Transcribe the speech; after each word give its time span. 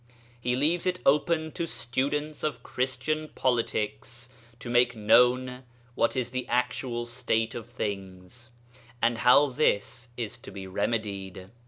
He 0.41 0.55
leaves 0.55 0.87
it 0.87 0.97
open 1.05 1.51
to 1.51 1.67
students 1.67 2.41
of 2.41 2.63
Christian 2.63 3.27
politics 3.35 4.29
to 4.59 4.67
make 4.67 4.95
known 4.95 5.61
what 5.93 6.15
is 6.15 6.31
the 6.31 6.47
actual 6.47 7.05
state 7.05 7.53
of 7.53 7.69
things, 7.69 8.49
and 8.99 9.19
how 9.19 9.45
this 9.45 10.07
is 10.17 10.39
to 10.39 10.49
be 10.49 10.65
remedied. 10.65 11.51